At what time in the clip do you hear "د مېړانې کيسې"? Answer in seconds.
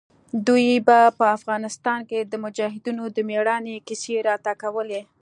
3.15-4.13